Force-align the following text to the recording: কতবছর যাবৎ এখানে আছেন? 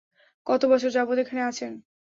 কতবছর 0.47 0.89
যাবৎ 0.91 1.17
এখানে 1.19 1.41
আছেন? 1.43 1.71